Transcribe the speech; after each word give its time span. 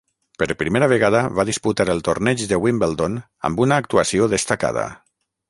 Per 0.43 0.45
primera 0.59 0.87
vegada 0.93 1.19
va 1.39 1.45
disputar 1.49 1.87
el 1.95 2.01
torneig 2.07 2.41
de 2.53 2.59
Wimbledon 2.65 3.19
amb 3.51 3.63
una 3.67 3.79
actuació 3.85 4.33
destacada. 4.35 4.89